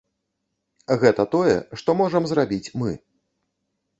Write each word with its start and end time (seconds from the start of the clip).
Гэта 1.03 1.25
тое, 1.35 1.53
што 1.81 1.95
можам 2.01 2.23
зрабіць 2.31 2.73
мы. 2.85 2.91